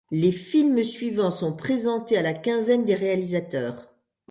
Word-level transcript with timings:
Les 0.11 0.31
films 0.31 0.83
suivants 0.83 1.29
sont 1.29 1.55
présentés 1.55 2.17
à 2.17 2.23
la 2.23 2.33
Quinzaine 2.33 2.85
des 2.85 2.95
réalisateurs. 2.95 3.93